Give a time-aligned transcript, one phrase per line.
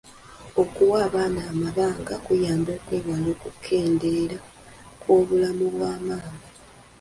[0.61, 4.37] Okuwa abaana amabanga kuyamba okwewala okukendeera
[5.01, 6.35] kw’obulamu bwa maama.